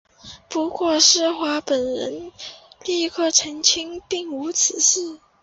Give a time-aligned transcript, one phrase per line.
[0.49, 2.31] 不过施华本人
[2.85, 5.19] 立刻澄清并无此事。